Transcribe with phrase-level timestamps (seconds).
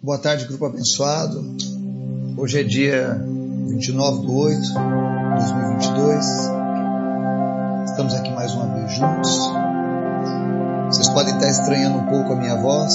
[0.00, 1.44] Boa tarde, grupo abençoado.
[2.36, 3.20] Hoje é dia
[3.66, 6.24] 29 de 8 de 2022.
[7.84, 9.50] Estamos aqui mais uma vez juntos.
[10.86, 12.94] Vocês podem estar estranhando um pouco a minha voz.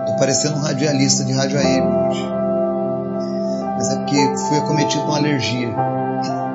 [0.00, 2.26] Estou parecendo um radialista de rádio AM hoje.
[3.76, 5.72] Mas é porque fui acometido de uma alergia,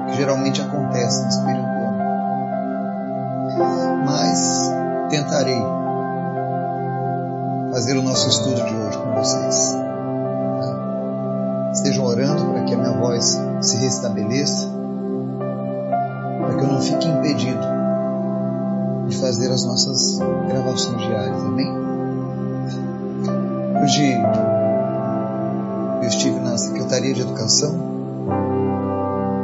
[0.10, 1.84] que geralmente acontece nesse período do.
[4.06, 4.74] Mas
[5.10, 5.83] tentarei
[7.74, 9.76] fazer o nosso estudo de hoje com vocês.
[10.62, 11.72] Tá?
[11.74, 14.70] Estejam orando para que a minha voz se restabeleça,
[16.40, 17.66] para que eu não fique impedido
[19.08, 21.42] de fazer as nossas gravações diárias.
[21.42, 21.68] Amém?
[23.82, 24.22] Hoje
[26.04, 27.76] eu estive na Secretaria de Educação,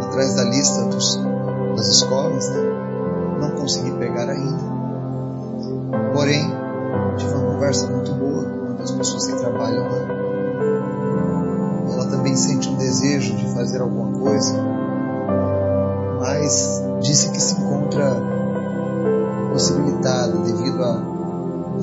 [0.03, 1.19] atrás da lista dos,
[1.75, 2.59] das escolas, né?
[3.39, 4.69] não consegui pegar ainda.
[6.13, 6.58] Porém,
[7.19, 9.97] tive uma conversa muito boa com uma das pessoas que trabalham lá.
[11.93, 14.53] Ela também sente um desejo de fazer alguma coisa,
[16.19, 18.15] mas disse que se encontra
[19.51, 20.81] possibilitada devido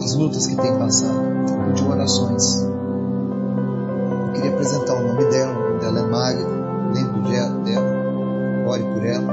[0.03, 1.21] às lutas que tem passado.
[1.45, 2.63] Então pediu orações.
[2.63, 6.49] Eu queria apresentar o nome dela, o nome dela é Magda,
[6.95, 7.85] lembro dela,
[8.67, 9.33] ore por ela.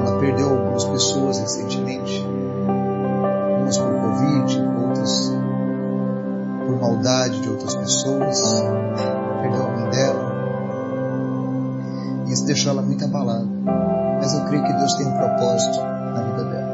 [0.00, 2.26] Ela perdeu algumas pessoas recentemente,
[3.60, 4.29] umas por Covid,
[6.80, 8.42] maldade de outras pessoas,
[9.42, 10.30] perdeu a mãe dela.
[12.26, 13.46] Isso deixou ela muito abalada.
[14.20, 16.70] Mas eu creio que Deus tem um propósito na vida dela.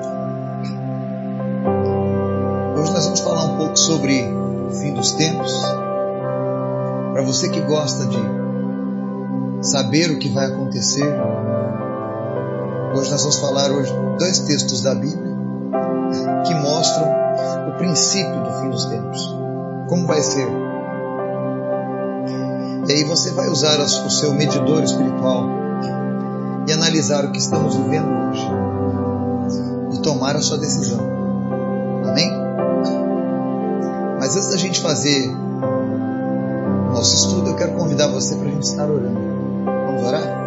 [2.79, 5.53] Hoje nós vamos falar um pouco sobre o fim dos tempos.
[7.13, 8.19] Para você que gosta de
[9.63, 11.07] saber o que vai acontecer,
[12.95, 15.37] hoje nós vamos falar hoje dois textos da Bíblia
[16.47, 17.09] que mostram
[17.69, 19.36] o princípio do fim dos tempos.
[19.89, 20.49] Como vai ser?
[22.89, 25.49] E aí você vai usar o seu medidor espiritual
[26.69, 28.49] e analisar o que estamos vivendo hoje
[29.93, 31.01] e tomar a sua decisão.
[32.05, 32.31] Amém?
[34.19, 35.31] Mas antes da gente fazer
[36.93, 39.21] nosso estudo, eu quero convidar você para a gente estar orando.
[39.65, 40.47] Vamos orar?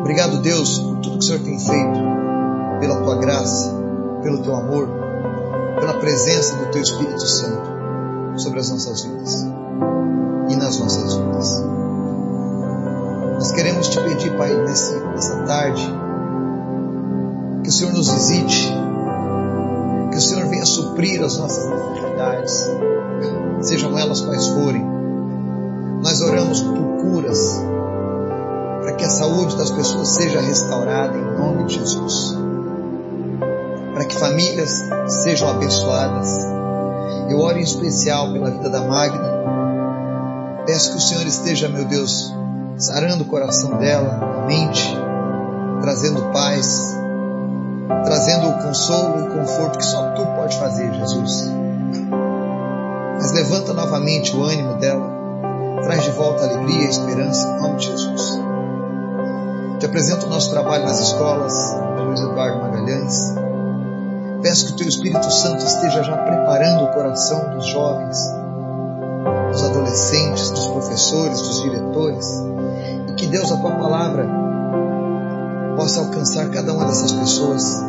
[0.00, 1.98] Obrigado, Deus, por tudo que o Senhor tem feito,
[2.80, 3.74] pela tua graça,
[4.22, 4.88] pelo teu amor,
[5.80, 7.73] pela presença do teu Espírito Santo
[8.36, 9.46] sobre as nossas vidas
[10.48, 11.64] e nas nossas vidas.
[13.34, 15.82] Nós queremos te pedir, Pai, nesse, nessa tarde,
[17.62, 18.72] que o Senhor nos visite,
[20.10, 22.70] que o Senhor venha suprir as nossas necessidades,
[23.62, 24.84] sejam elas quais forem.
[26.02, 27.60] Nós oramos por curas,
[28.82, 32.36] para que a saúde das pessoas seja restaurada em nome de Jesus,
[33.94, 36.63] para que famílias sejam abençoadas.
[37.28, 39.34] Eu oro em especial pela vida da Magna.
[40.66, 42.34] Peço que o Senhor esteja, meu Deus,
[42.76, 44.96] sarando o coração dela, a mente,
[45.80, 46.96] trazendo paz,
[48.04, 51.50] trazendo o consolo e o conforto que só tu pode fazer, Jesus.
[53.14, 55.10] Mas levanta novamente o ânimo dela,
[55.82, 58.40] traz de volta a alegria e a esperança em nome de Jesus.
[59.78, 61.54] Te apresento o nosso trabalho nas escolas,
[61.98, 63.43] Luiz Eduardo Magalhães.
[64.44, 68.18] Peço que o Teu Espírito Santo esteja já preparando o coração dos jovens,
[69.50, 72.44] dos adolescentes, dos professores, dos diretores,
[73.08, 74.28] e que Deus, a Tua palavra,
[75.78, 77.82] possa alcançar cada uma dessas pessoas,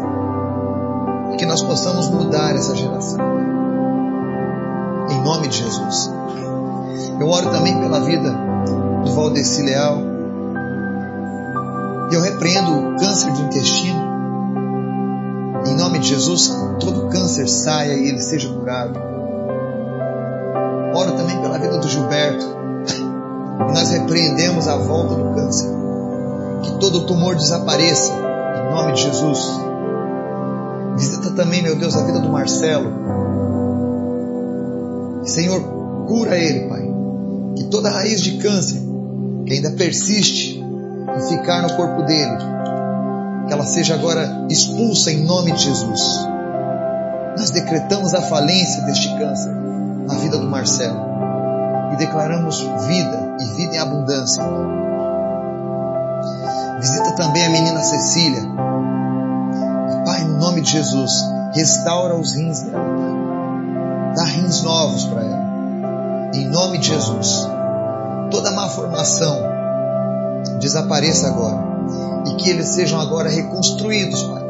[1.33, 3.19] e que nós possamos mudar essa geração.
[5.09, 6.09] Em nome de Jesus.
[7.19, 8.33] Eu oro também pela vida
[9.03, 9.97] do Valdeci Leal,
[12.13, 14.14] eu repreendo o câncer de intestino.
[15.75, 16.47] Em nome de Jesus,
[16.79, 18.97] todo câncer saia e ele seja curado.
[20.95, 22.45] Oro também pela vida do Gilberto.
[23.59, 25.69] E nós repreendemos a volta do câncer.
[26.63, 28.13] Que todo tumor desapareça.
[28.13, 29.59] Em nome de Jesus.
[30.95, 32.89] Visita também, meu Deus, a vida do Marcelo.
[35.25, 35.61] Senhor,
[36.07, 36.89] cura ele, Pai.
[37.57, 38.81] Que toda raiz de câncer
[39.45, 42.37] que ainda persiste em ficar no corpo dele,
[43.47, 46.01] que ela seja agora expulsa em nome de Jesus.
[47.37, 49.53] Nós decretamos a falência deste câncer
[50.07, 50.99] na vida do Marcelo
[51.93, 54.43] e declaramos vida e vida em abundância.
[56.79, 58.41] Visita também a menina Cecília.
[58.41, 61.11] E, Pai, no nome de Jesus,
[61.53, 62.85] restaura os rins dela.
[64.15, 66.31] Dá rins novos para ela.
[66.33, 67.47] Em nome de Jesus.
[68.31, 69.39] Toda má formação
[70.59, 71.64] desapareça agora
[72.35, 74.43] que eles sejam agora reconstruídos, Pai.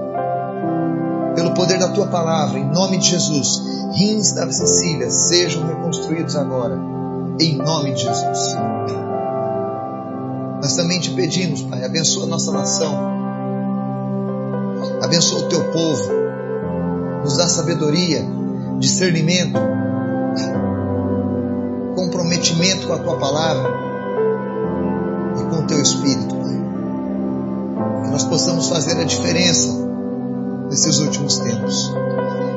[1.36, 3.62] Pelo poder da tua palavra, em nome de Jesus,
[3.94, 6.80] rins da Cecília sejam reconstruídos agora,
[7.40, 8.56] em nome de Jesus.
[10.62, 12.98] Nós também te pedimos, Pai, abençoa a nossa nação,
[15.02, 16.12] abençoa o teu povo,
[17.24, 18.26] nos dá sabedoria,
[18.80, 19.60] discernimento,
[21.96, 23.70] comprometimento com a tua palavra
[25.40, 26.35] e com o teu espírito.
[28.06, 29.86] Que nós possamos fazer a diferença
[30.70, 31.94] nesses últimos tempos.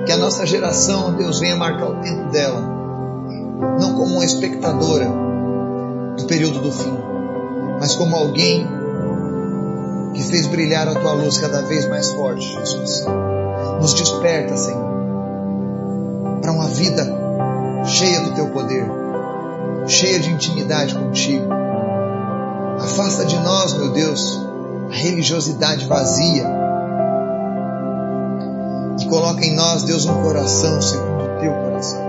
[0.06, 2.60] Que a nossa geração, Deus, venha marcar o tempo dela,
[3.80, 5.10] não como uma espectadora
[6.16, 6.96] do período do fim,
[7.80, 8.66] mas como alguém
[10.14, 13.04] que fez brilhar a tua luz cada vez mais forte, Jesus.
[13.80, 14.84] Nos desperta, Senhor,
[16.40, 17.06] para uma vida
[17.84, 18.84] cheia do teu poder,
[19.86, 21.46] cheia de intimidade contigo.
[22.80, 24.47] Afasta de nós, meu Deus,
[24.90, 26.46] religiosidade vazia
[29.00, 32.08] e coloca em nós, Deus, um coração segundo o teu coração.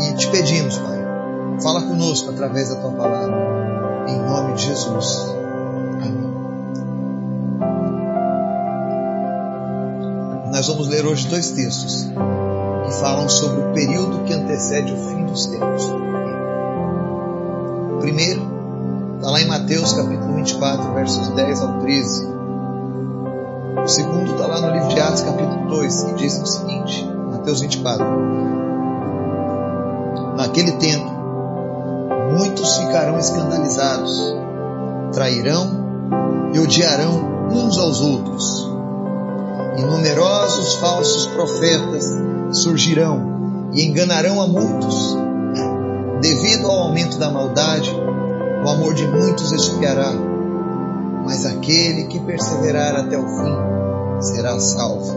[0.00, 1.02] E te pedimos, Pai
[1.62, 3.36] Fala conosco através da tua palavra.
[4.08, 5.32] Em nome de Jesus.
[6.00, 6.32] Amém.
[10.50, 12.10] Nós vamos ler hoje dois textos
[12.84, 15.86] que falam sobre o período que antecede o fim dos tempos.
[18.00, 18.51] Primeiro
[19.22, 22.26] está lá em Mateus capítulo 24, versos 10 ao 13.
[23.84, 27.60] O segundo está lá no livro de Atos, capítulo 2, que diz o seguinte: Mateus
[27.60, 28.04] 24.
[30.36, 31.08] Naquele tempo,
[32.36, 34.34] muitos ficarão escandalizados,
[35.12, 35.70] trairão
[36.52, 38.72] e odiarão uns aos outros.
[39.78, 42.12] E numerosos falsos profetas
[42.50, 45.16] surgirão e enganarão a muitos.
[46.20, 47.90] Devido ao aumento da maldade,
[48.64, 50.12] o amor de muitos esfriará,
[51.24, 55.16] mas aquele que perseverar até o fim será salvo.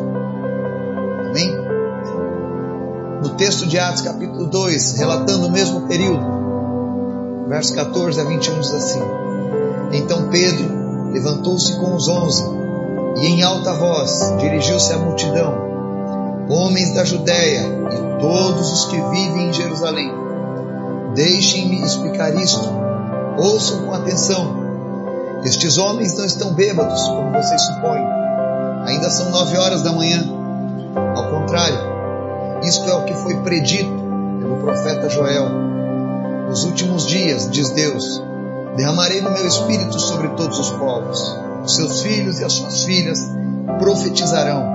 [1.30, 1.56] Amém?
[3.22, 6.26] No texto de Atos, capítulo 2, relatando o mesmo período,
[7.48, 9.02] verso 14 a 21 diz assim:
[9.94, 12.44] Então Pedro levantou-se com os onze
[13.18, 15.54] e em alta voz dirigiu-se à multidão:
[16.50, 20.12] Homens da Judéia e todos os que vivem em Jerusalém,
[21.14, 22.85] deixem-me explicar isto.
[23.38, 24.66] Ouçam com atenção.
[25.44, 28.04] Estes homens não estão bêbados, como vocês supõem.
[28.86, 30.24] Ainda são nove horas da manhã.
[31.16, 31.80] Ao contrário,
[32.64, 33.92] isto é o que foi predito
[34.40, 35.66] pelo profeta Joel
[36.48, 38.24] nos últimos dias, diz Deus,
[38.78, 41.20] derramarei no meu espírito sobre todos os povos.
[41.64, 43.20] Os seus filhos e as suas filhas
[43.80, 44.72] profetizarão.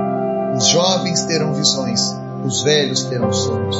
[0.56, 2.14] Os jovens terão visões,
[2.44, 3.76] os velhos terão sonhos.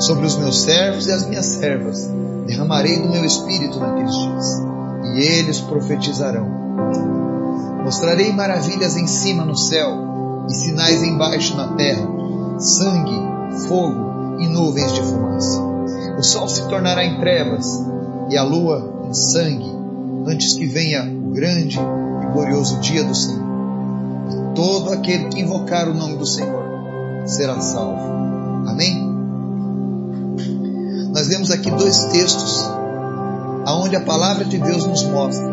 [0.00, 2.08] Sobre os meus servos e as minhas servas
[2.46, 4.62] derramarei do meu espírito naqueles dias,
[5.14, 6.48] e eles profetizarão.
[7.84, 12.08] Mostrarei maravilhas em cima no céu e sinais embaixo na terra:
[12.58, 13.12] sangue,
[13.68, 15.62] fogo e nuvens de fumaça.
[16.18, 17.66] O sol se tornará em trevas
[18.30, 19.70] e a lua em sangue,
[20.26, 23.50] antes que venha o grande e glorioso dia do Senhor.
[24.54, 26.64] Todo aquele que invocar o nome do Senhor
[27.26, 28.00] será salvo.
[28.66, 28.99] Amém?
[31.12, 32.70] Nós vemos aqui dois textos
[33.66, 35.50] aonde a palavra de Deus nos mostra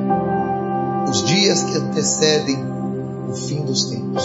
[1.09, 2.57] os dias que antecedem
[3.27, 4.23] o fim dos tempos.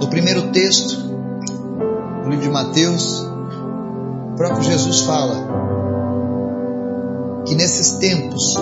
[0.00, 0.98] No primeiro texto,
[2.22, 3.20] no livro de Mateus,
[4.32, 5.36] o próprio Jesus fala
[7.44, 8.56] que nesses tempos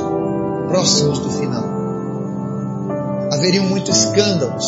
[0.69, 1.65] próximos do final
[3.33, 4.67] haveriam muitos escândalos.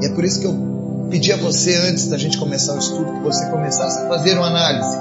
[0.00, 0.67] E é por isso que eu
[1.10, 4.46] pedi a você antes da gente começar o estudo que você começasse a fazer uma
[4.46, 4.96] análise.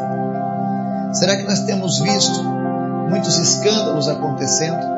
[1.14, 2.44] Será que nós temos visto
[3.10, 4.98] muitos escândalos acontecendo?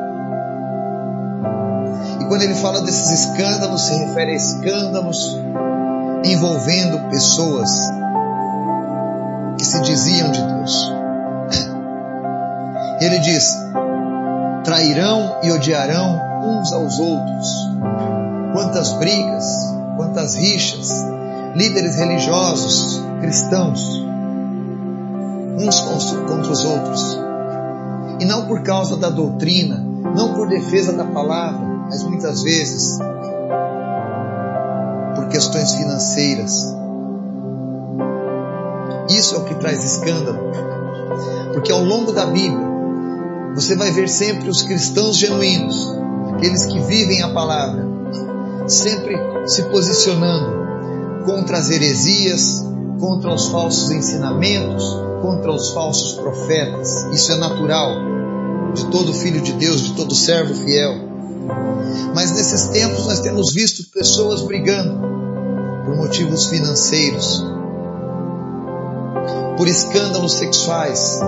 [2.20, 5.38] E quando ele fala desses escândalos, se refere a escândalos
[6.24, 7.70] envolvendo pessoas
[9.58, 10.92] que se diziam de Deus.
[13.00, 13.56] Ele diz:
[14.64, 17.48] trairão e odiarão uns aos outros.
[18.52, 19.44] Quantas brigas,
[20.00, 21.04] quantas rixas,
[21.54, 24.02] líderes religiosos, cristãos,
[25.58, 27.18] uns contra os outros.
[28.18, 29.76] E não por causa da doutrina,
[30.16, 32.98] não por defesa da palavra, mas muitas vezes
[35.14, 36.74] por questões financeiras,
[39.10, 40.50] isso é o que traz escândalo.
[41.52, 42.70] Porque ao longo da Bíblia,
[43.54, 45.94] você vai ver sempre os cristãos genuínos,
[46.32, 47.99] aqueles que vivem a palavra,
[48.70, 52.64] sempre se posicionando contra as heresias,
[52.98, 54.84] contra os falsos ensinamentos,
[55.22, 57.04] contra os falsos profetas.
[57.12, 57.90] Isso é natural
[58.74, 60.94] de todo filho de Deus, de todo servo fiel.
[62.14, 65.00] Mas nesses tempos nós temos visto pessoas brigando
[65.84, 67.44] por motivos financeiros,
[69.56, 71.20] por escândalos sexuais,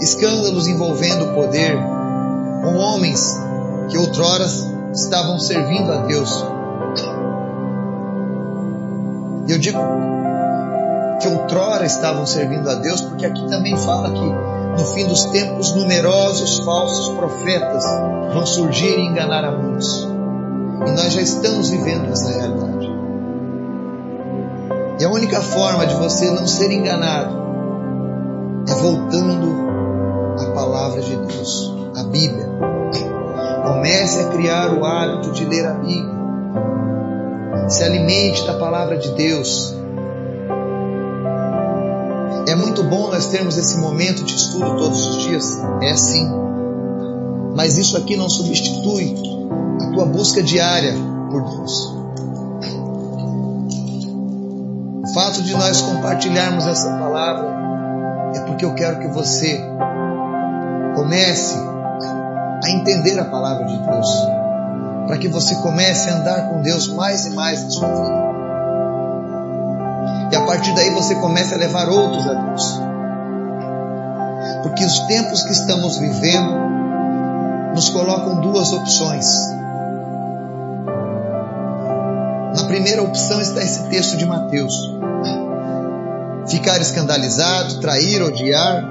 [0.00, 1.76] escândalos envolvendo o poder,
[2.62, 3.36] com homens
[3.88, 4.46] que outrora
[4.92, 6.44] estavam servindo a Deus.
[9.48, 9.78] Eu digo
[11.20, 14.24] que outrora estavam servindo a Deus, porque aqui também fala que
[14.80, 17.84] no fim dos tempos numerosos falsos profetas
[18.32, 20.08] vão surgir e enganar a muitos.
[20.86, 22.90] E nós já estamos vivendo essa realidade.
[25.00, 27.36] E a única forma de você não ser enganado
[28.68, 29.52] é voltando
[30.38, 32.71] à palavra de Deus, a Bíblia.
[33.62, 36.22] Comece a criar o hábito de ler a Bíblia.
[37.68, 39.74] Se alimente da palavra de Deus.
[42.48, 45.58] É muito bom nós termos esse momento de estudo todos os dias.
[45.80, 46.28] É sim.
[47.54, 49.14] Mas isso aqui não substitui
[49.80, 50.94] a tua busca diária
[51.30, 51.94] por Deus.
[55.04, 57.52] O fato de nós compartilharmos essa palavra
[58.34, 59.60] é porque eu quero que você
[60.94, 61.71] comece
[62.72, 64.08] entender a palavra de Deus,
[65.06, 68.22] para que você comece a andar com Deus mais e mais na sua vida.
[70.32, 72.80] E a partir daí você comece a levar outros a Deus.
[74.62, 76.54] Porque os tempos que estamos vivendo
[77.74, 79.26] nos colocam duas opções.
[82.56, 84.74] Na primeira opção está esse texto de Mateus:
[86.48, 88.84] ficar escandalizado, trair, odiar,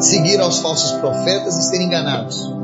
[0.00, 2.61] seguir aos falsos profetas e ser enganados.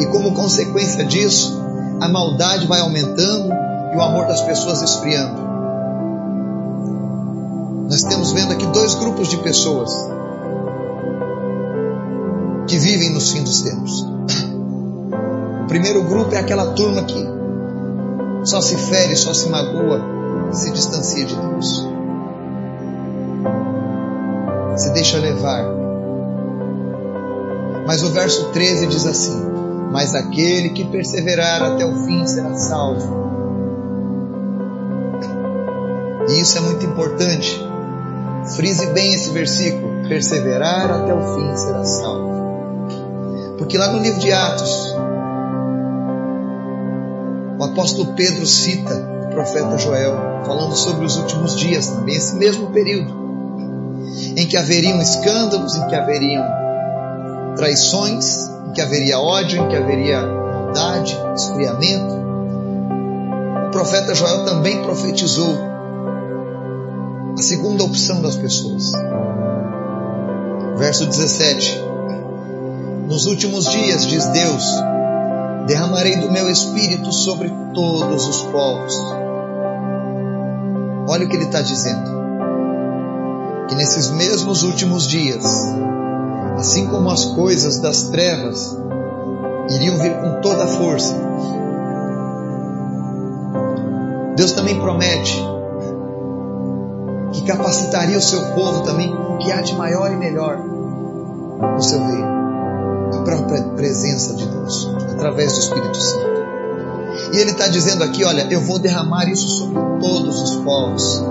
[0.00, 1.60] E como consequência disso,
[2.00, 3.52] a maldade vai aumentando
[3.92, 5.42] e o amor das pessoas esfriando.
[7.88, 9.90] Nós temos vendo aqui dois grupos de pessoas
[12.66, 14.06] que vivem nos fins dos tempos.
[15.64, 17.34] O primeiro grupo é aquela turma que
[18.44, 20.00] só se fere, só se magoa,
[20.52, 21.88] se distancia de Deus.
[24.76, 25.64] Se deixa levar.
[27.86, 29.53] Mas o verso 13 diz assim:
[29.94, 33.24] Mas aquele que perseverar até o fim será salvo.
[36.28, 37.64] E isso é muito importante
[38.52, 42.34] Frise bem esse versículo: perseverar até o fim será salvo.
[43.56, 44.94] Porque lá no livro de Atos,
[47.58, 48.94] o apóstolo Pedro cita
[49.26, 53.14] o profeta Joel, falando sobre os últimos dias também, esse mesmo período,
[54.36, 56.44] em que haveriam escândalos, em que haveriam
[57.56, 62.14] traições, que haveria ódio, em que haveria maldade, esfriamento.
[63.68, 65.56] O profeta Joel também profetizou
[67.38, 68.92] a segunda opção das pessoas.
[70.76, 71.80] Verso 17:
[73.08, 74.64] Nos últimos dias, diz Deus,
[75.66, 78.94] derramarei do meu espírito sobre todos os povos.
[81.08, 82.12] Olha o que ele está dizendo.
[83.68, 85.44] Que nesses mesmos últimos dias,
[86.56, 88.76] assim como as coisas das trevas
[89.70, 91.14] iriam vir com toda a força,
[94.36, 95.42] Deus também promete
[97.32, 101.82] que capacitaria o seu povo também com o que há de maior e melhor no
[101.82, 102.34] seu reino.
[103.14, 106.34] A própria presença de Deus, através do Espírito Santo.
[107.32, 111.22] E ele está dizendo aqui: olha, eu vou derramar isso sobre todos os povos.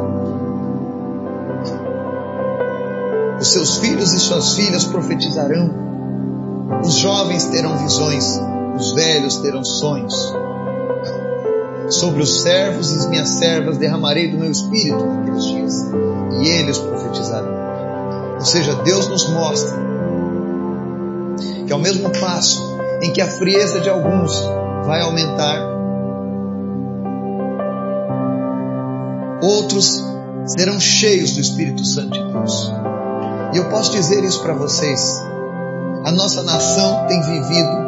[3.43, 5.69] Os seus filhos e suas filhas profetizarão,
[6.81, 8.39] os jovens terão visões,
[8.73, 10.33] os velhos terão sonhos.
[11.89, 15.73] Sobre os servos e as minhas servas derramarei do meu espírito naqueles dias,
[16.41, 17.53] e eles profetizarão.
[18.35, 19.77] Ou seja, Deus nos mostra
[21.67, 22.63] que ao mesmo passo
[23.01, 24.41] em que a frieza de alguns
[24.85, 25.59] vai aumentar,
[29.41, 30.01] outros
[30.45, 32.92] serão cheios do Espírito Santo de Deus.
[33.53, 35.21] E eu posso dizer isso para vocês.
[36.03, 37.83] A nossa nação tem vivido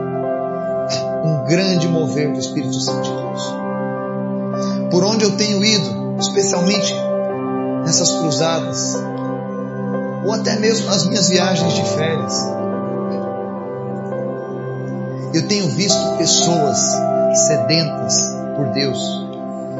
[1.23, 3.65] um grande mover do Espírito Santo de Deus
[4.95, 6.95] por onde eu tenho ido, especialmente
[7.83, 8.95] nessas cruzadas,
[10.25, 12.45] ou até mesmo nas minhas viagens de férias.
[15.33, 16.79] Eu tenho visto pessoas
[17.45, 19.27] sedentas por Deus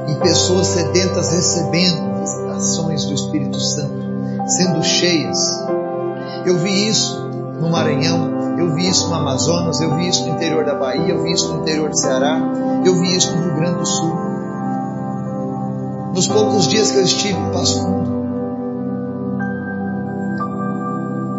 [0.09, 4.03] e pessoas sedentas recebendo visitações do Espírito Santo,
[4.47, 5.37] sendo cheias.
[6.45, 10.63] Eu vi isso no Maranhão, eu vi isso no Amazonas, eu vi isso no interior
[10.65, 12.39] da Bahia, eu vi isso no interior do Ceará,
[12.85, 14.25] eu vi isso no Rio Grande do Sul
[16.15, 18.15] nos poucos dias que eu estive em Passo Fundo.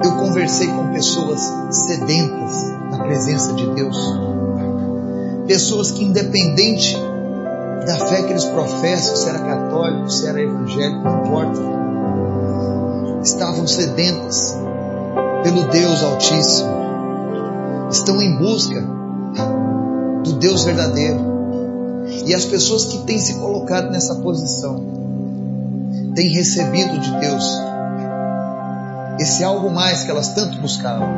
[0.05, 3.97] Eu conversei com pessoas sedentas na presença de Deus.
[5.47, 6.95] Pessoas que, independente
[7.87, 11.61] da fé que eles professam, se era católico, se era evangélico, não importa,
[13.23, 14.59] estavam sedentas
[15.43, 16.71] pelo Deus Altíssimo,
[17.91, 18.81] estão em busca
[20.25, 21.37] do Deus verdadeiro.
[22.25, 24.85] E as pessoas que têm se colocado nessa posição
[26.15, 27.45] têm recebido de Deus
[29.19, 31.09] esse algo mais que elas tanto buscavam.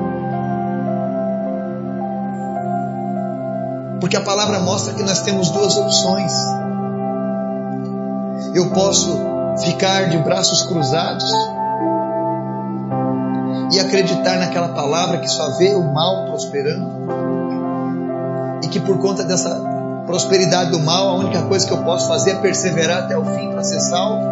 [4.00, 6.32] Porque a palavra mostra que nós temos duas opções.
[8.54, 9.18] Eu posso
[9.60, 11.30] ficar de braços cruzados
[13.72, 16.98] e acreditar naquela palavra que só vê o mal prosperando
[18.62, 19.50] e que por conta dessa
[20.06, 23.50] prosperidade do mal, a única coisa que eu posso fazer é perseverar até o fim
[23.50, 24.26] para ser salvo.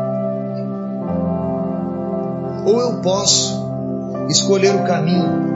[2.65, 3.67] Ou eu posso
[4.29, 5.47] escolher o caminho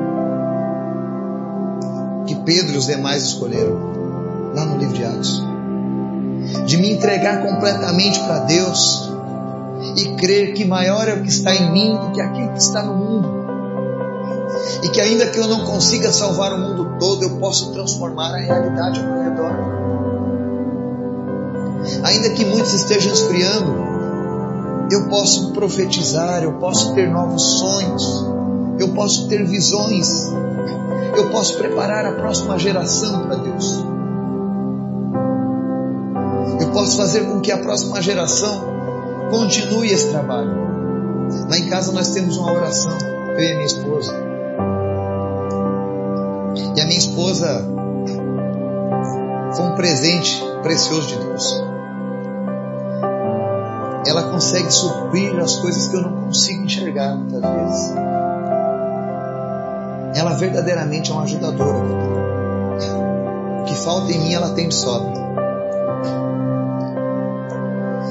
[2.26, 5.42] que Pedro e os demais escolheram, lá no livro de Atos,
[6.66, 9.10] de me entregar completamente para Deus
[9.96, 12.82] e crer que maior é o que está em mim do que aquilo que está
[12.82, 13.39] no mundo.
[14.82, 18.38] E que ainda que eu não consiga salvar o mundo todo, eu posso transformar a
[18.38, 19.80] realidade ao meu redor.
[22.04, 23.74] Ainda que muitos estejam esfriando,
[24.90, 28.26] eu posso profetizar, eu posso ter novos sonhos,
[28.78, 30.28] eu posso ter visões,
[31.16, 33.84] eu posso preparar a próxima geração para Deus.
[36.60, 38.62] Eu posso fazer com que a próxima geração
[39.30, 40.50] continue esse trabalho.
[41.48, 42.96] Lá em casa nós temos uma oração,
[43.36, 44.29] eu e minha esposa.
[46.90, 47.64] Minha esposa
[49.54, 51.62] foi um presente precioso de Deus.
[54.04, 57.94] Ela consegue suprir as coisas que eu não consigo enxergar muitas vezes.
[60.16, 61.78] Ela verdadeiramente é uma ajudadora.
[63.60, 65.12] O que falta em mim, ela tem de sobra.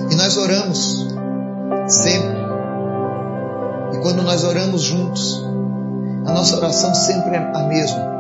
[0.10, 1.06] E nós oramos
[1.90, 2.40] sempre.
[3.92, 5.46] E quando nós oramos juntos,
[6.26, 8.19] a nossa oração sempre é a mesma.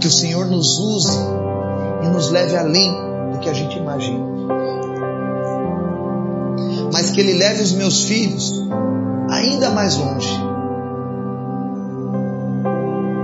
[0.00, 1.18] Que o Senhor nos use
[2.02, 2.90] e nos leve além
[3.32, 4.24] do que a gente imagina.
[6.92, 8.66] Mas que Ele leve os meus filhos
[9.30, 10.50] ainda mais longe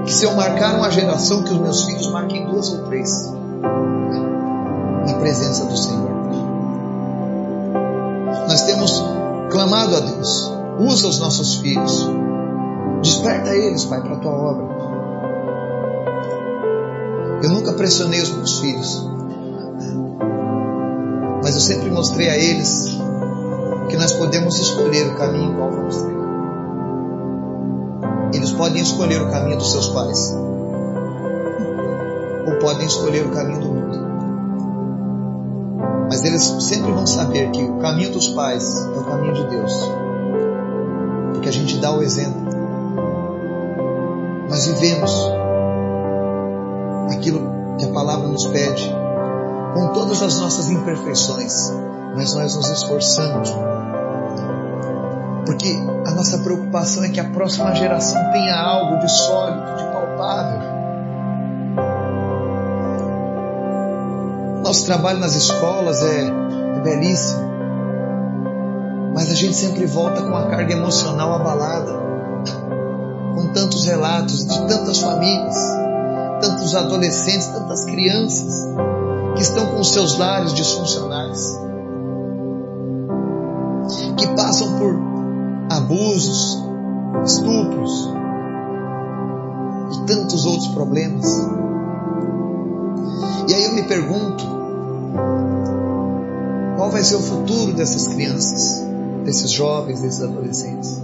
[0.06, 3.32] que se eu marcar uma geração, que os meus filhos marquem duas ou três
[5.04, 6.10] na presença do Senhor.
[8.48, 9.04] Nós temos
[9.50, 12.08] clamado a Deus, usa os nossos filhos,
[13.02, 14.75] desperta eles, Pai, para a tua obra.
[17.46, 19.08] Eu nunca pressionei os meus filhos,
[21.44, 22.98] mas eu sempre mostrei a eles
[23.88, 26.16] que nós podemos escolher o caminho qual vamos ter.
[28.34, 30.36] Eles podem escolher o caminho dos seus pais,
[32.48, 33.98] ou podem escolher o caminho do mundo.
[36.10, 39.72] Mas eles sempre vão saber que o caminho dos pais é o caminho de Deus,
[41.32, 42.44] porque a gente dá o exemplo.
[44.50, 45.35] Nós vivemos
[47.10, 48.94] aquilo que a palavra nos pede,
[49.74, 51.72] com todas as nossas imperfeições,
[52.14, 53.54] mas nós nos esforçamos
[55.46, 55.72] porque
[56.04, 60.76] a nossa preocupação é que a próxima geração tenha algo de sólido, de palpável.
[64.62, 67.40] Nosso trabalho nas escolas é, é belíssimo,
[69.14, 71.92] mas a gente sempre volta com a carga emocional abalada,
[73.34, 75.56] com tantos relatos de tantas famílias,
[76.66, 78.66] tantos adolescentes, tantas crianças
[79.36, 81.60] que estão com seus lares disfuncionais,
[84.16, 84.98] que passam por
[85.70, 86.58] abusos,
[87.24, 88.10] estupros
[89.92, 91.26] e tantos outros problemas.
[93.48, 94.44] E aí eu me pergunto,
[96.76, 98.84] qual vai ser o futuro dessas crianças,
[99.24, 101.00] desses jovens, desses adolescentes?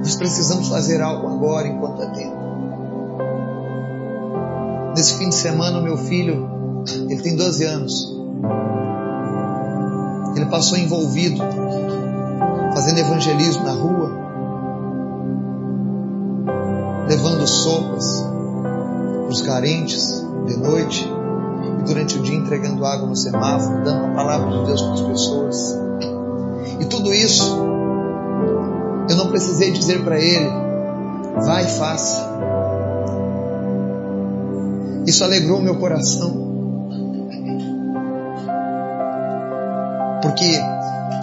[0.00, 2.37] Nós precisamos fazer algo agora enquanto é tempo.
[5.08, 8.14] Nesse fim de semana, o meu filho, ele tem 12 anos,
[10.36, 11.40] ele passou envolvido
[12.74, 14.10] fazendo evangelismo na rua,
[17.08, 18.22] levando sopas
[19.22, 21.10] para os carentes de noite
[21.80, 25.00] e durante o dia entregando água no semáforo, dando a palavra de Deus para as
[25.00, 25.78] pessoas.
[26.80, 27.56] E tudo isso,
[29.08, 30.50] eu não precisei dizer para ele,
[31.46, 32.28] vai e faça.
[35.08, 36.30] Isso alegrou meu coração.
[40.20, 40.60] Porque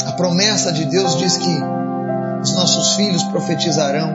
[0.08, 1.56] a promessa de Deus diz que
[2.42, 4.10] os nossos filhos profetizarão.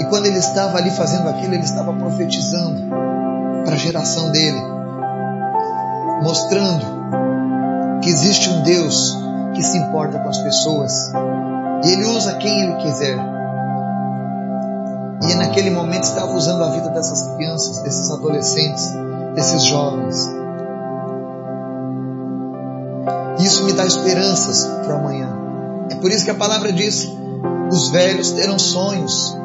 [0.00, 2.80] E quando ele estava ali fazendo aquilo, ele estava profetizando
[3.62, 4.62] para a geração dele,
[6.22, 9.18] mostrando que existe um Deus
[9.54, 11.12] que se importa com as pessoas
[11.84, 13.37] e ele usa quem ele quiser.
[15.22, 18.92] E naquele momento estava usando a vida dessas crianças, desses adolescentes,
[19.34, 20.28] desses jovens.
[23.40, 25.28] Isso me dá esperanças para amanhã.
[25.90, 27.08] É por isso que a palavra diz:
[27.70, 29.36] os velhos terão sonhos.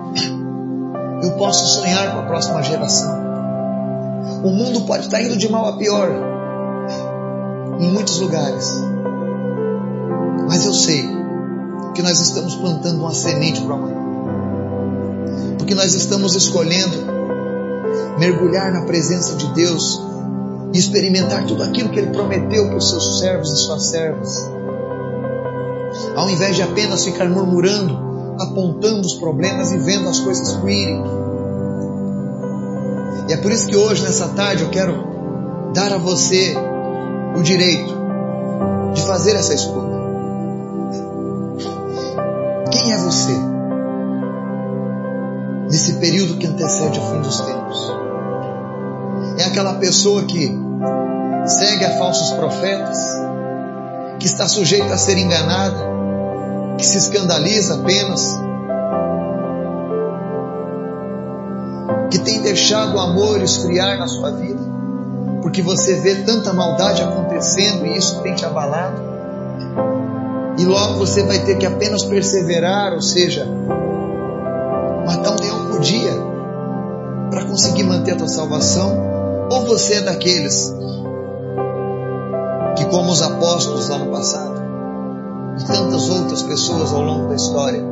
[1.24, 3.24] Eu posso sonhar com a próxima geração.
[4.44, 6.10] O mundo pode estar indo de mal a pior
[7.80, 8.74] em muitos lugares.
[10.48, 11.10] Mas eu sei
[11.94, 13.93] que nós estamos plantando uma semente para amanhã.
[15.64, 16.98] Porque nós estamos escolhendo
[18.20, 19.98] mergulhar na presença de Deus
[20.74, 24.52] e experimentar tudo aquilo que Ele prometeu para os seus servos e suas servas.
[26.18, 27.98] Ao invés de apenas ficar murmurando,
[28.42, 31.02] apontando os problemas e vendo as coisas fluírem.
[33.30, 36.58] E é por isso que hoje, nessa tarde, eu quero dar a você
[37.38, 37.94] o direito
[38.94, 39.94] de fazer essa escolha.
[42.70, 43.53] Quem é você?
[45.74, 47.92] Nesse período que antecede o fim dos tempos.
[49.40, 50.56] É aquela pessoa que
[51.48, 53.00] segue a falsos profetas,
[54.20, 55.80] que está sujeita a ser enganada,
[56.78, 58.40] que se escandaliza apenas,
[62.12, 64.62] que tem deixado o amor esfriar na sua vida,
[65.42, 69.02] porque você vê tanta maldade acontecendo e isso tem te abalado,
[70.56, 73.48] e logo você vai ter que apenas perseverar, ou seja,
[75.06, 75.36] matar um
[75.84, 76.14] dia
[77.30, 78.96] para conseguir manter a tua salvação,
[79.52, 80.74] ou você é daqueles
[82.78, 84.62] que, como os apóstolos lá no passado,
[85.60, 87.84] e tantas outras pessoas ao longo da história,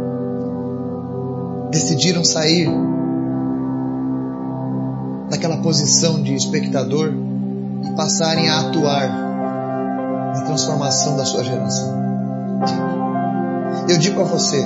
[1.71, 2.69] decidiram sair
[5.29, 7.13] daquela posição de espectador
[7.83, 9.09] e passarem a atuar
[10.35, 12.01] na transformação da sua geração.
[13.87, 14.63] Eu digo a você,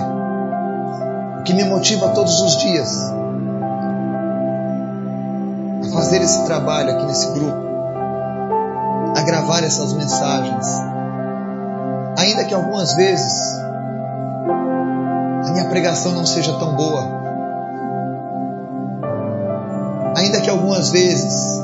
[1.46, 3.14] que me motiva todos os dias
[5.84, 7.64] a fazer esse trabalho aqui nesse grupo,
[9.16, 10.68] a gravar essas mensagens,
[12.18, 13.60] ainda que algumas vezes
[15.48, 17.08] a minha pregação não seja tão boa,
[20.18, 21.64] ainda que algumas vezes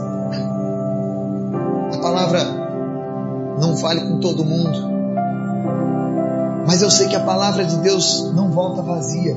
[1.96, 2.40] a palavra
[3.60, 4.92] não fale com todo mundo,
[6.68, 9.36] mas eu sei que a palavra de Deus não volta vazia.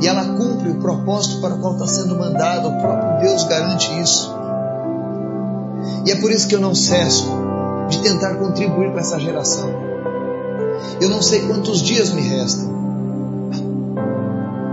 [0.00, 2.68] E ela cumpre o propósito para o qual está sendo mandada.
[2.68, 4.34] O próprio Deus garante isso.
[6.04, 7.28] E é por isso que eu não cesso
[7.88, 9.68] de tentar contribuir com essa geração.
[11.00, 12.74] Eu não sei quantos dias me restam,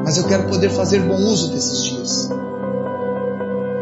[0.03, 2.29] mas eu quero poder fazer bom uso desses dias.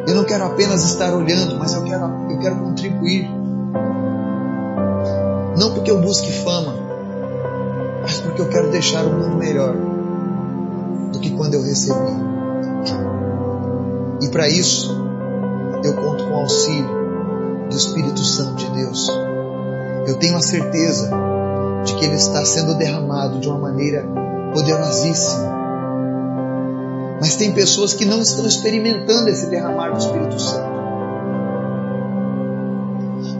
[0.07, 3.29] Eu não quero apenas estar olhando, mas eu quero, eu quero contribuir.
[5.57, 6.75] Não porque eu busque fama,
[8.01, 9.75] mas porque eu quero deixar o mundo melhor
[11.11, 12.31] do que quando eu recebi.
[14.21, 14.95] E para isso,
[15.83, 16.89] eu conto com o auxílio
[17.69, 19.09] do Espírito Santo de Deus.
[20.07, 21.09] Eu tenho a certeza
[21.83, 24.05] de que ele está sendo derramado de uma maneira
[24.53, 25.61] poderosíssima.
[27.19, 30.71] Mas tem pessoas que não estão experimentando esse derramar do Espírito Santo.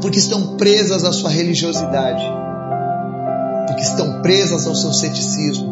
[0.02, 2.24] Porque estão presas à sua religiosidade.
[3.68, 5.71] Porque estão presas ao seu ceticismo.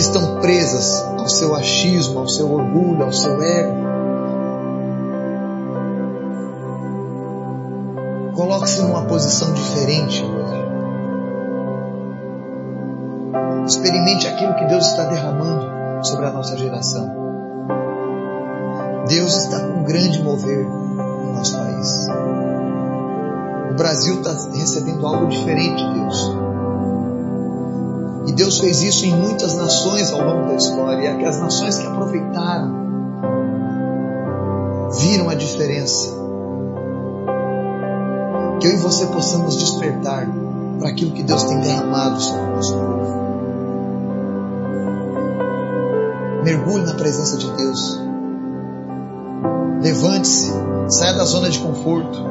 [0.00, 3.74] Porque estão presas ao seu achismo, ao seu orgulho, ao seu ego.
[8.34, 10.60] Coloque-se numa posição diferente hoje.
[13.66, 15.66] Experimente aquilo que Deus está derramando
[16.02, 17.10] sobre a nossa geração.
[19.06, 22.08] Deus está com um grande mover no nosso país.
[23.70, 26.39] O Brasil está recebendo algo diferente de Deus.
[28.30, 31.28] E Deus fez isso em muitas nações ao longo da história.
[31.28, 32.72] As nações que aproveitaram
[35.00, 36.16] viram a diferença
[38.60, 40.28] que eu e você possamos despertar
[40.78, 43.20] para aquilo que Deus tem derramado sobre o nosso povo.
[46.44, 48.00] Mergulhe na presença de Deus.
[49.82, 50.52] Levante-se,
[50.88, 52.24] saia da zona de conforto.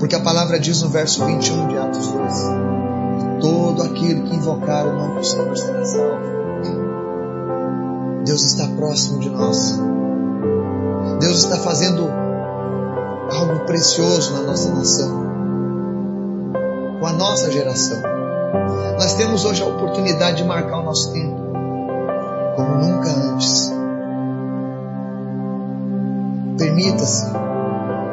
[0.00, 2.34] Porque a palavra diz no verso 21 de Atos 2:
[3.42, 6.40] Todo aquele que invocar o nome do Senhor será salvo.
[8.24, 9.78] Deus está próximo de nós.
[11.20, 12.08] Deus está fazendo
[13.30, 15.10] algo precioso na nossa nação,
[16.98, 18.00] com a nossa geração.
[18.98, 21.36] Nós temos hoje a oportunidade de marcar o nosso tempo
[22.56, 23.70] como nunca antes.
[26.56, 27.49] Permita-se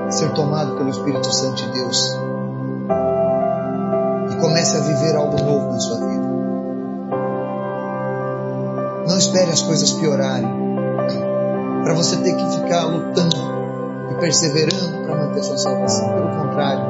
[0.10, 2.17] ser tomado pelo Espírito Santo de Deus
[4.32, 6.28] e comece a viver algo novo na sua vida.
[9.08, 10.48] Não espere as coisas piorarem
[11.84, 13.38] para você ter que ficar lutando
[14.12, 16.10] e perseverando para manter sua salvação.
[16.10, 16.84] Pelo contrário,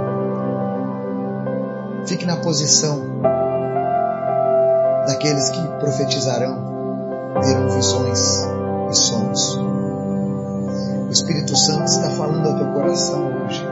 [2.08, 3.02] fique na posição
[5.08, 6.58] daqueles que profetizarão,
[7.42, 8.48] terão visões
[8.90, 9.77] e sonhos.
[11.08, 13.66] O Espírito Santo está falando ao teu coração hoje.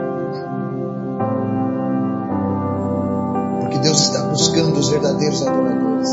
[3.60, 6.08] Porque Deus está buscando os verdadeiros adoradores,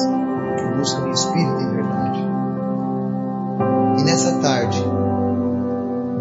[0.58, 2.20] que buscam em espírito em verdade.
[4.00, 4.84] E nessa tarde,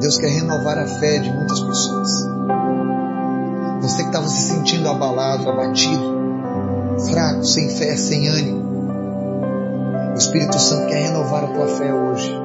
[0.00, 2.24] Deus quer renovar a fé de muitas pessoas.
[3.82, 6.14] Você que estava se sentindo abalado, abatido,
[7.10, 8.62] fraco, sem fé, sem ânimo.
[10.12, 12.41] O Espírito Santo quer renovar a tua fé hoje.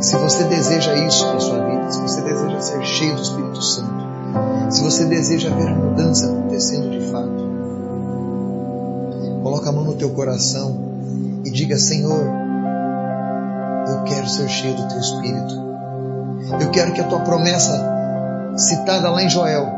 [0.00, 4.00] Se você deseja isso para sua vida, se você deseja ser cheio do Espírito Santo,
[4.70, 7.50] se você deseja ver a mudança acontecendo de fato,
[9.42, 10.74] coloca a mão no teu coração
[11.44, 12.24] e diga: Senhor,
[13.88, 15.70] eu quero ser cheio do teu Espírito.
[16.58, 17.70] Eu quero que a tua promessa,
[18.56, 19.68] citada lá em Joel,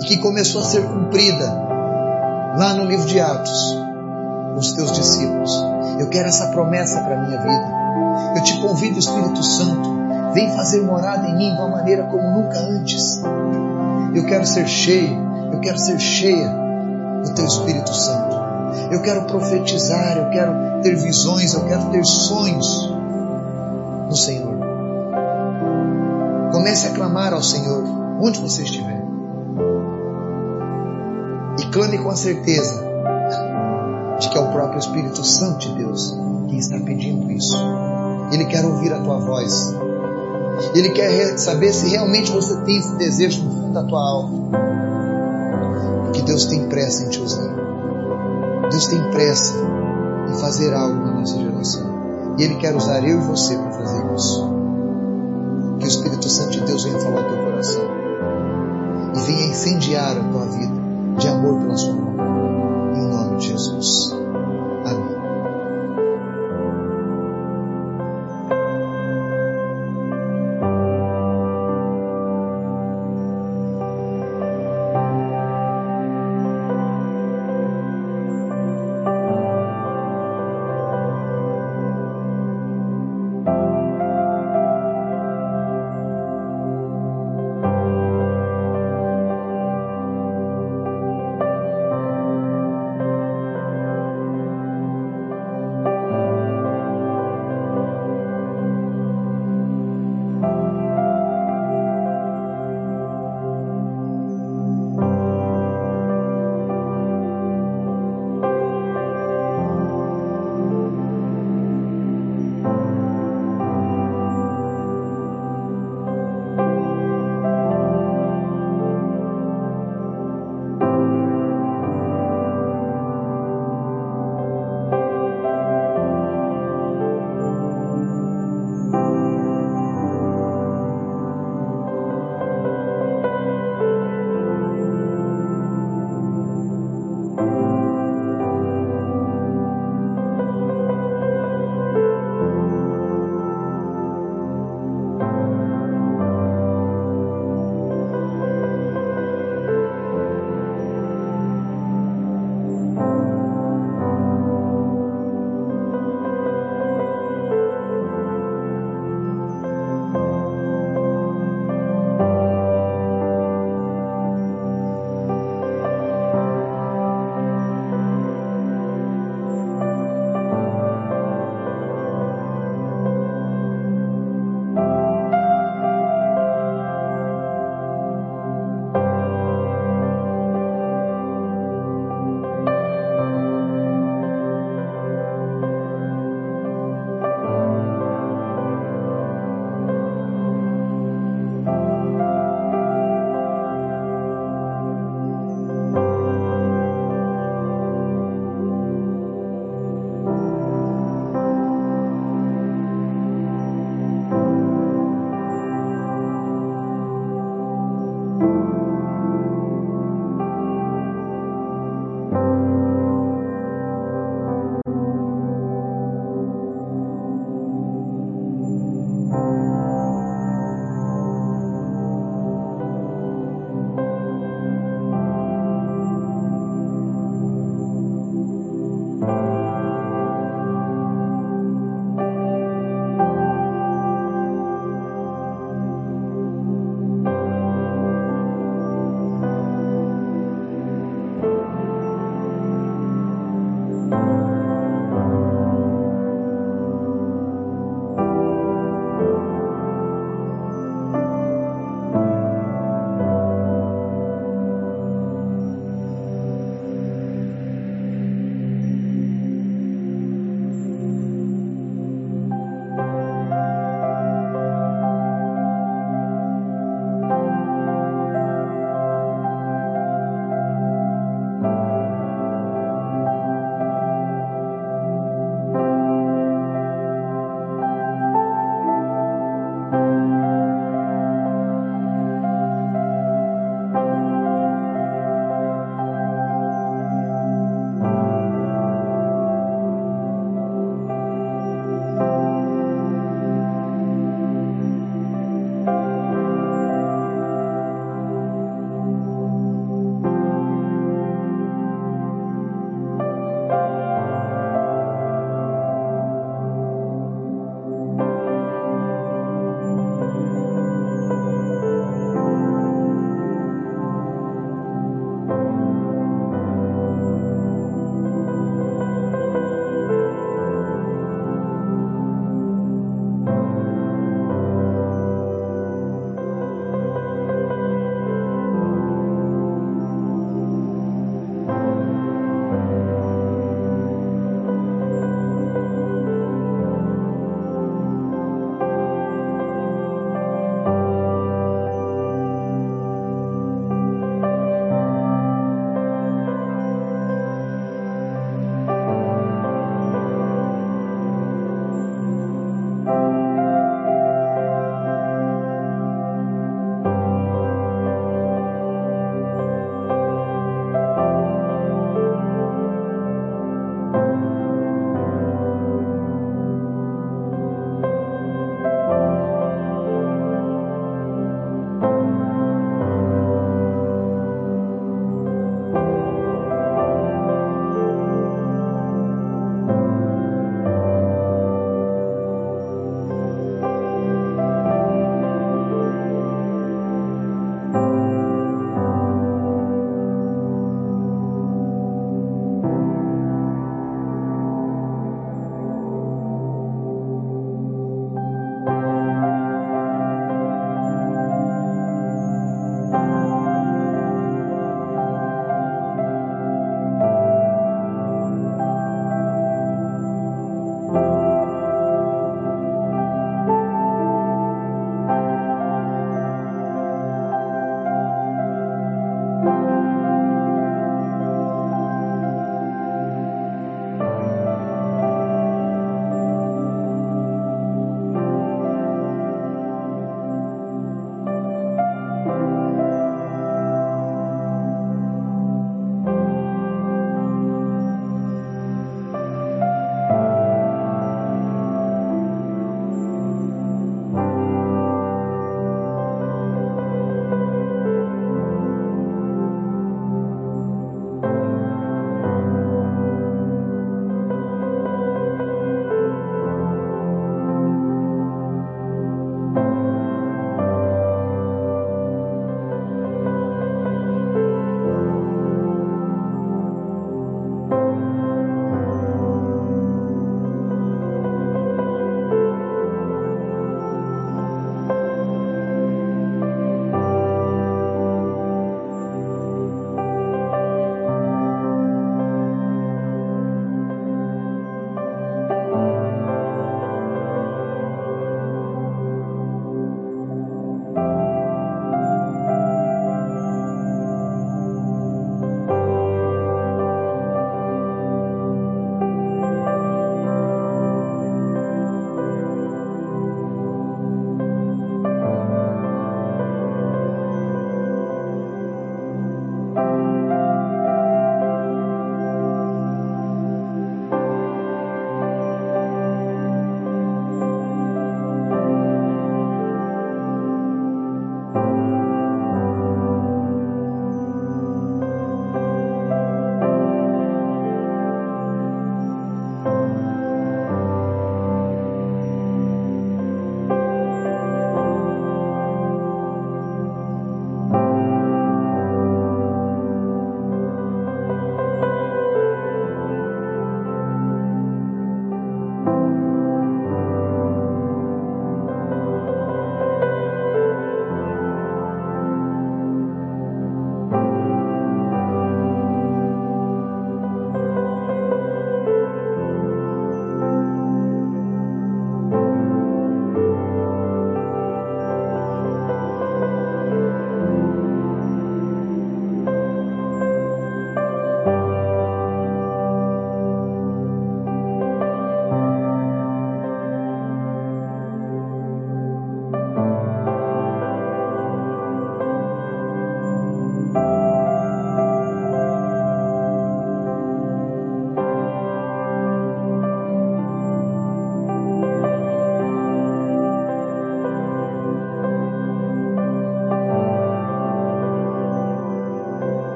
[0.00, 1.46] e que começou a ser cumprida
[2.56, 3.76] lá no livro de Atos,
[4.54, 5.52] com os teus discípulos,
[6.00, 7.75] eu quero essa promessa para a minha vida.
[8.36, 9.88] Eu te convido, Espírito Santo,
[10.34, 13.22] vem fazer morada em mim de uma maneira como nunca antes.
[14.14, 15.18] Eu quero ser cheio,
[15.54, 16.54] eu quero ser cheia
[17.24, 18.36] do teu Espírito Santo.
[18.90, 22.94] Eu quero profetizar, eu quero ter visões, eu quero ter sonhos
[24.06, 24.54] no Senhor.
[26.52, 27.84] Comece a clamar ao Senhor,
[28.20, 29.02] onde você estiver.
[31.58, 32.84] E clame com a certeza
[34.20, 36.20] de que é o próprio Espírito Santo de Deus
[36.50, 37.85] que está pedindo isso.
[38.32, 39.74] Ele quer ouvir a tua voz.
[40.74, 44.50] Ele quer saber se realmente você tem esse desejo no fundo da tua alma.
[46.12, 47.54] Que Deus tem pressa em te usar.
[48.70, 49.54] Deus tem pressa
[50.30, 51.96] em fazer algo na nossa geração.
[52.38, 54.56] E Ele quer usar eu e você para fazer isso.
[55.78, 57.82] Que o Espírito Santo de Deus venha falar ao teu coração.
[59.14, 60.74] E venha incendiar a tua vida
[61.18, 62.55] de amor pela sua mão.